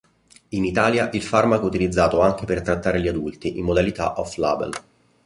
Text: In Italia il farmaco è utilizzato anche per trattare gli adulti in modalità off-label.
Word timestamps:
In 0.49 0.65
Italia 0.65 1.11
il 1.11 1.21
farmaco 1.21 1.65
è 1.65 1.67
utilizzato 1.67 2.21
anche 2.21 2.45
per 2.45 2.63
trattare 2.63 2.99
gli 2.99 3.07
adulti 3.07 3.59
in 3.59 3.63
modalità 3.65 4.19
off-label. 4.19 4.71